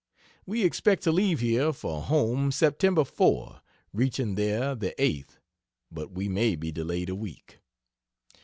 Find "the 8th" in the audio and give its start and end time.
4.73-5.37